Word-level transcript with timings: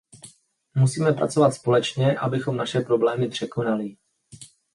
Musíme 0.75 1.13
pracovat 1.13 1.51
společně, 1.51 2.17
abychom 2.19 2.57
naše 2.57 2.79
problémy 2.79 3.27
překonali. 3.27 3.95